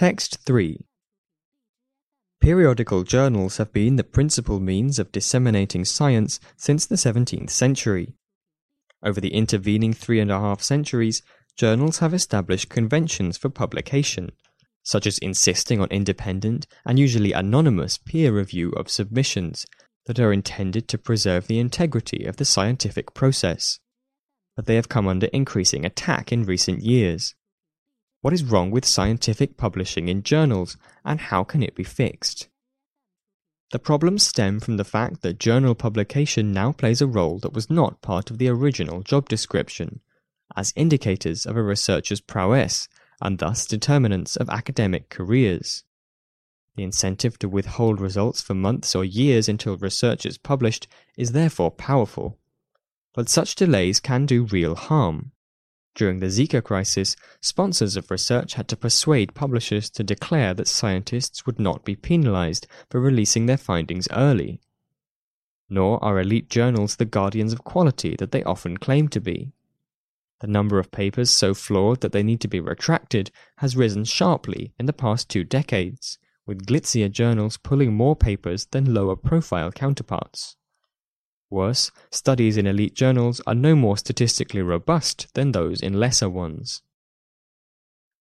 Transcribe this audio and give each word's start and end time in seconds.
Text 0.00 0.38
3 0.46 0.86
Periodical 2.40 3.02
journals 3.02 3.58
have 3.58 3.70
been 3.70 3.96
the 3.96 4.02
principal 4.02 4.58
means 4.58 4.98
of 4.98 5.12
disseminating 5.12 5.84
science 5.84 6.40
since 6.56 6.86
the 6.86 6.94
17th 6.94 7.50
century. 7.50 8.14
Over 9.04 9.20
the 9.20 9.34
intervening 9.34 9.92
three 9.92 10.18
and 10.18 10.30
a 10.30 10.40
half 10.40 10.62
centuries, 10.62 11.20
journals 11.54 11.98
have 11.98 12.14
established 12.14 12.70
conventions 12.70 13.36
for 13.36 13.50
publication, 13.50 14.30
such 14.82 15.06
as 15.06 15.18
insisting 15.18 15.82
on 15.82 15.88
independent 15.90 16.66
and 16.86 16.98
usually 16.98 17.34
anonymous 17.34 17.98
peer 17.98 18.32
review 18.32 18.70
of 18.70 18.88
submissions 18.88 19.66
that 20.06 20.18
are 20.18 20.32
intended 20.32 20.88
to 20.88 20.96
preserve 20.96 21.46
the 21.46 21.58
integrity 21.58 22.24
of 22.24 22.38
the 22.38 22.46
scientific 22.46 23.12
process. 23.12 23.80
But 24.56 24.64
they 24.64 24.76
have 24.76 24.88
come 24.88 25.06
under 25.06 25.26
increasing 25.26 25.84
attack 25.84 26.32
in 26.32 26.44
recent 26.44 26.80
years. 26.80 27.34
What 28.22 28.34
is 28.34 28.44
wrong 28.44 28.70
with 28.70 28.84
scientific 28.84 29.56
publishing 29.56 30.08
in 30.08 30.22
journals, 30.22 30.76
and 31.04 31.20
how 31.20 31.42
can 31.42 31.62
it 31.62 31.74
be 31.74 31.84
fixed? 31.84 32.48
The 33.72 33.78
problems 33.78 34.24
stem 34.24 34.60
from 34.60 34.76
the 34.76 34.84
fact 34.84 35.22
that 35.22 35.38
journal 35.38 35.74
publication 35.74 36.52
now 36.52 36.72
plays 36.72 37.00
a 37.00 37.06
role 37.06 37.38
that 37.38 37.54
was 37.54 37.70
not 37.70 38.02
part 38.02 38.30
of 38.30 38.38
the 38.38 38.48
original 38.48 39.02
job 39.02 39.28
description, 39.28 40.00
as 40.54 40.74
indicators 40.76 41.46
of 41.46 41.56
a 41.56 41.62
researcher's 41.62 42.20
prowess 42.20 42.88
and 43.22 43.38
thus 43.38 43.66
determinants 43.66 44.36
of 44.36 44.50
academic 44.50 45.08
careers. 45.08 45.84
The 46.76 46.82
incentive 46.82 47.38
to 47.38 47.48
withhold 47.48 48.00
results 48.00 48.42
for 48.42 48.54
months 48.54 48.94
or 48.94 49.04
years 49.04 49.48
until 49.48 49.76
research 49.76 50.26
is 50.26 50.36
published 50.36 50.88
is 51.16 51.32
therefore 51.32 51.70
powerful. 51.70 52.38
But 53.14 53.28
such 53.28 53.54
delays 53.54 54.00
can 54.00 54.26
do 54.26 54.44
real 54.44 54.74
harm. 54.74 55.32
During 55.94 56.20
the 56.20 56.26
Zika 56.26 56.62
crisis, 56.62 57.16
sponsors 57.40 57.96
of 57.96 58.10
research 58.10 58.54
had 58.54 58.68
to 58.68 58.76
persuade 58.76 59.34
publishers 59.34 59.90
to 59.90 60.04
declare 60.04 60.54
that 60.54 60.68
scientists 60.68 61.46
would 61.46 61.58
not 61.58 61.84
be 61.84 61.96
penalized 61.96 62.66
for 62.88 63.00
releasing 63.00 63.46
their 63.46 63.56
findings 63.56 64.08
early. 64.12 64.60
Nor 65.68 66.02
are 66.02 66.20
elite 66.20 66.48
journals 66.48 66.96
the 66.96 67.04
guardians 67.04 67.52
of 67.52 67.64
quality 67.64 68.16
that 68.18 68.32
they 68.32 68.42
often 68.44 68.76
claim 68.76 69.08
to 69.08 69.20
be. 69.20 69.52
The 70.40 70.46
number 70.46 70.78
of 70.78 70.90
papers 70.90 71.30
so 71.30 71.54
flawed 71.54 72.00
that 72.00 72.12
they 72.12 72.22
need 72.22 72.40
to 72.40 72.48
be 72.48 72.60
retracted 72.60 73.30
has 73.56 73.76
risen 73.76 74.04
sharply 74.04 74.72
in 74.78 74.86
the 74.86 74.92
past 74.92 75.28
two 75.28 75.44
decades, 75.44 76.18
with 76.46 76.66
glitzier 76.66 77.10
journals 77.10 77.58
pulling 77.58 77.92
more 77.92 78.16
papers 78.16 78.66
than 78.66 78.94
lower 78.94 79.16
profile 79.16 79.70
counterparts. 79.70 80.56
Worse, 81.50 81.90
studies 82.10 82.56
in 82.56 82.66
elite 82.66 82.94
journals 82.94 83.40
are 83.46 83.54
no 83.54 83.74
more 83.74 83.96
statistically 83.96 84.62
robust 84.62 85.34
than 85.34 85.50
those 85.50 85.80
in 85.80 85.98
lesser 85.98 86.28
ones. 86.28 86.82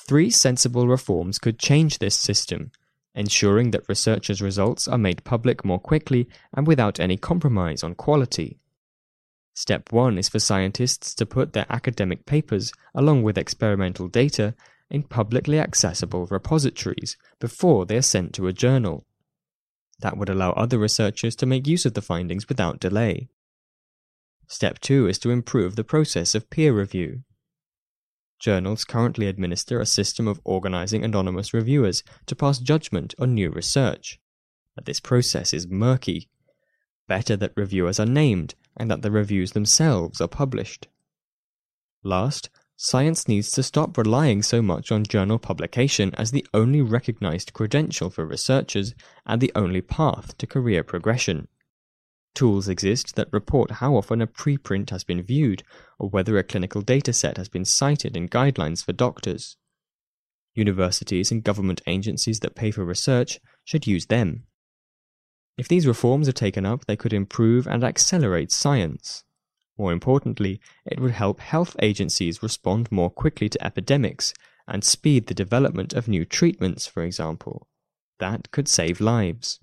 Three 0.00 0.30
sensible 0.30 0.88
reforms 0.88 1.38
could 1.38 1.60
change 1.60 1.98
this 1.98 2.16
system, 2.16 2.72
ensuring 3.14 3.70
that 3.70 3.88
researchers' 3.88 4.42
results 4.42 4.88
are 4.88 4.98
made 4.98 5.22
public 5.22 5.64
more 5.64 5.78
quickly 5.78 6.28
and 6.52 6.66
without 6.66 6.98
any 6.98 7.16
compromise 7.16 7.84
on 7.84 7.94
quality. 7.94 8.58
Step 9.54 9.92
1 9.92 10.18
is 10.18 10.28
for 10.28 10.40
scientists 10.40 11.14
to 11.14 11.26
put 11.26 11.52
their 11.52 11.66
academic 11.70 12.26
papers, 12.26 12.72
along 12.94 13.22
with 13.22 13.38
experimental 13.38 14.08
data, 14.08 14.54
in 14.90 15.02
publicly 15.02 15.60
accessible 15.60 16.26
repositories 16.26 17.16
before 17.38 17.86
they 17.86 17.96
are 17.96 18.02
sent 18.02 18.34
to 18.34 18.46
a 18.46 18.52
journal. 18.52 19.06
That 20.02 20.18
would 20.18 20.28
allow 20.28 20.50
other 20.52 20.78
researchers 20.78 21.36
to 21.36 21.46
make 21.46 21.66
use 21.66 21.86
of 21.86 21.94
the 21.94 22.02
findings 22.02 22.48
without 22.48 22.80
delay. 22.80 23.28
Step 24.48 24.80
2 24.80 25.06
is 25.06 25.18
to 25.20 25.30
improve 25.30 25.76
the 25.76 25.84
process 25.84 26.34
of 26.34 26.50
peer 26.50 26.72
review. 26.72 27.22
Journals 28.40 28.84
currently 28.84 29.28
administer 29.28 29.80
a 29.80 29.86
system 29.86 30.26
of 30.26 30.40
organizing 30.44 31.04
anonymous 31.04 31.54
reviewers 31.54 32.02
to 32.26 32.34
pass 32.34 32.58
judgment 32.58 33.14
on 33.20 33.34
new 33.34 33.50
research. 33.50 34.18
But 34.74 34.86
this 34.86 34.98
process 34.98 35.54
is 35.54 35.68
murky. 35.68 36.28
Better 37.06 37.36
that 37.36 37.52
reviewers 37.56 38.00
are 38.00 38.06
named 38.06 38.56
and 38.76 38.90
that 38.90 39.02
the 39.02 39.12
reviews 39.12 39.52
themselves 39.52 40.20
are 40.20 40.28
published. 40.28 40.88
Last, 42.02 42.50
Science 42.76 43.28
needs 43.28 43.50
to 43.52 43.62
stop 43.62 43.96
relying 43.96 44.42
so 44.42 44.60
much 44.60 44.90
on 44.90 45.04
journal 45.04 45.38
publication 45.38 46.12
as 46.16 46.30
the 46.30 46.46
only 46.52 46.80
recognized 46.80 47.52
credential 47.52 48.10
for 48.10 48.26
researchers 48.26 48.94
and 49.24 49.40
the 49.40 49.52
only 49.54 49.80
path 49.80 50.36
to 50.38 50.46
career 50.46 50.82
progression. 50.82 51.48
Tools 52.34 52.68
exist 52.68 53.14
that 53.14 53.32
report 53.32 53.72
how 53.72 53.94
often 53.94 54.22
a 54.22 54.26
preprint 54.26 54.90
has 54.90 55.04
been 55.04 55.22
viewed 55.22 55.62
or 55.98 56.08
whether 56.08 56.38
a 56.38 56.42
clinical 56.42 56.82
dataset 56.82 57.36
has 57.36 57.48
been 57.48 57.64
cited 57.64 58.16
in 58.16 58.28
guidelines 58.28 58.84
for 58.84 58.92
doctors. 58.92 59.56
Universities 60.54 61.30
and 61.30 61.44
government 61.44 61.82
agencies 61.86 62.40
that 62.40 62.54
pay 62.54 62.70
for 62.70 62.84
research 62.84 63.38
should 63.64 63.86
use 63.86 64.06
them. 64.06 64.44
If 65.58 65.68
these 65.68 65.86
reforms 65.86 66.28
are 66.28 66.32
taken 66.32 66.64
up, 66.64 66.86
they 66.86 66.96
could 66.96 67.12
improve 67.12 67.66
and 67.66 67.84
accelerate 67.84 68.50
science. 68.50 69.24
More 69.82 69.92
importantly, 69.92 70.60
it 70.86 71.00
would 71.00 71.10
help 71.10 71.40
health 71.40 71.74
agencies 71.82 72.40
respond 72.40 72.92
more 72.92 73.10
quickly 73.10 73.48
to 73.48 73.66
epidemics 73.66 74.32
and 74.68 74.84
speed 74.84 75.26
the 75.26 75.34
development 75.34 75.92
of 75.92 76.06
new 76.06 76.24
treatments, 76.24 76.86
for 76.86 77.02
example. 77.02 77.66
That 78.20 78.52
could 78.52 78.68
save 78.68 79.00
lives. 79.00 79.58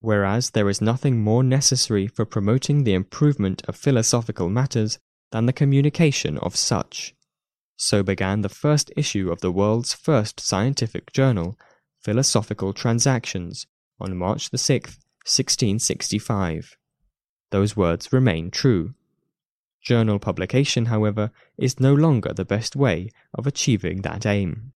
Whereas 0.00 0.52
there 0.52 0.70
is 0.70 0.80
nothing 0.80 1.22
more 1.22 1.42
necessary 1.42 2.06
for 2.06 2.24
promoting 2.24 2.84
the 2.84 2.94
improvement 2.94 3.60
of 3.68 3.76
philosophical 3.76 4.48
matters 4.48 4.98
than 5.30 5.44
the 5.44 5.52
communication 5.52 6.38
of 6.38 6.56
such. 6.56 7.14
So 7.76 8.02
began 8.02 8.40
the 8.40 8.48
first 8.48 8.90
issue 8.96 9.30
of 9.30 9.42
the 9.42 9.52
world's 9.52 9.92
first 9.92 10.40
scientific 10.40 11.12
journal, 11.12 11.58
Philosophical 12.00 12.72
Transactions, 12.72 13.66
on 14.00 14.16
March 14.16 14.48
the 14.48 14.56
6th, 14.56 14.96
1665. 15.28 16.78
Those 17.50 17.76
words 17.76 18.10
remain 18.10 18.50
true. 18.50 18.94
Journal 19.82 20.18
publication, 20.18 20.86
however, 20.86 21.30
is 21.56 21.80
no 21.80 21.94
longer 21.94 22.32
the 22.32 22.44
best 22.44 22.76
way 22.76 23.10
of 23.34 23.46
achieving 23.46 24.02
that 24.02 24.26
aim. 24.26 24.72